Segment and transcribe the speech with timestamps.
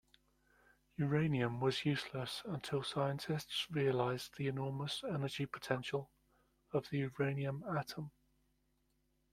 [0.97, 6.09] Uranium was useless until scientists realized the enormous energy potential
[6.73, 8.09] of the uranium atom.